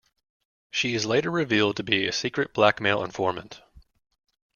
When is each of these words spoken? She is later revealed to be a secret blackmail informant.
She 0.71 0.95
is 0.95 1.05
later 1.05 1.29
revealed 1.29 1.75
to 1.77 1.83
be 1.83 2.07
a 2.07 2.11
secret 2.11 2.55
blackmail 2.55 3.03
informant. 3.03 3.61